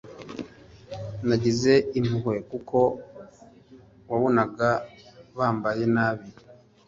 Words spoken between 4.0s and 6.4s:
wabonaga bambaye nabi